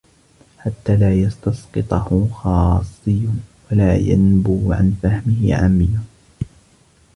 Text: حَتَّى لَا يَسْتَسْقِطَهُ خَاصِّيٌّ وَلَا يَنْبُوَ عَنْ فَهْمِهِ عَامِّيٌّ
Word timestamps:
حَتَّى 0.57 0.95
لَا 0.95 1.13
يَسْتَسْقِطَهُ 1.13 2.29
خَاصِّيٌّ 2.33 3.29
وَلَا 3.71 3.95
يَنْبُوَ 3.97 4.73
عَنْ 4.73 4.97
فَهْمِهِ 5.03 5.53
عَامِّيٌّ 5.55 5.97